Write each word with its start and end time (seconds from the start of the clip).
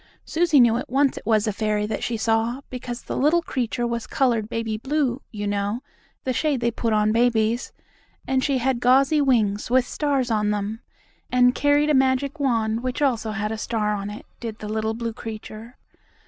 Susie 0.25 0.59
knew 0.59 0.77
at 0.77 0.89
once 0.89 1.15
it 1.15 1.25
was 1.27 1.45
a 1.45 1.53
fairy 1.53 1.85
that 1.85 2.01
she 2.03 2.17
saw 2.17 2.61
because 2.71 3.03
the 3.03 3.15
little 3.15 3.43
creature 3.43 3.85
was 3.85 4.07
colored 4.07 4.49
baby 4.49 4.75
blue, 4.75 5.21
you 5.29 5.45
know, 5.45 5.83
the 6.23 6.33
shade 6.33 6.59
they 6.59 6.71
put 6.71 6.91
on 6.91 7.11
babies, 7.11 7.71
and 8.27 8.43
she 8.43 8.57
had 8.57 8.79
gauzy 8.79 9.21
wings, 9.21 9.69
with 9.69 9.85
stars 9.85 10.31
on 10.31 10.49
them, 10.49 10.81
and 11.31 11.53
carried 11.53 11.91
a 11.91 11.93
magic 11.93 12.39
wand 12.39 12.81
which 12.81 12.99
also 12.99 13.29
had 13.29 13.51
a 13.51 13.59
star 13.59 13.93
on 13.93 14.09
it, 14.09 14.25
did 14.39 14.57
the 14.57 14.67
little 14.67 14.95
blue 14.95 15.13
creature. 15.13 15.77